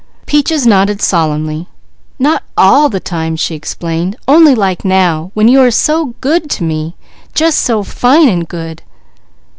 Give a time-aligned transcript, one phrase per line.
[0.25, 1.67] _"Peaches nodded solemnly.
[2.17, 4.15] "Not all the time!" she explained.
[4.27, 6.95] "Only like now, when you are so good to me.
[7.35, 8.81] Jus' so fine and good."